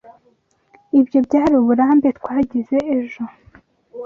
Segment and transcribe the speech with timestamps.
[0.99, 3.21] Ibyo byari uburambe twagize ejo.